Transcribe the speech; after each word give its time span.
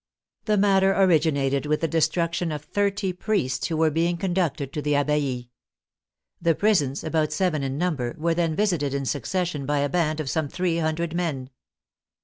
The 0.45 0.57
matter 0.57 0.93
originated 0.99 1.65
44 1.65 1.69
THE 1.69 1.69
FRENCH 1.69 1.69
REVOLUTION 1.69 1.69
with 1.69 1.81
the 1.81 1.99
destruction 1.99 2.51
of 2.53 2.63
thirty 2.73 3.13
priests 3.13 3.67
who 3.67 3.77
were 3.77 3.91
being 3.91 4.17
con 4.17 4.33
ducted 4.33 4.71
to 4.71 4.81
the 4.81 4.95
Abbaye. 4.95 5.49
The 6.41 6.55
prisons, 6.55 7.03
about 7.03 7.31
seven 7.31 7.61
in 7.61 7.77
num 7.77 7.97
ber, 7.97 8.15
were 8.17 8.33
then 8.33 8.55
visited 8.55 8.95
in 8.95 9.05
succession 9.05 9.67
by 9.67 9.77
a 9.77 9.89
band 9.89 10.19
of 10.19 10.27
some 10.27 10.47
three 10.47 10.79
hundred 10.79 11.13
men. 11.13 11.51